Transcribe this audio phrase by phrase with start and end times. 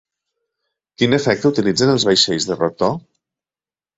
[1.01, 2.95] Quin efecte utilitzen els vaixells de rotor?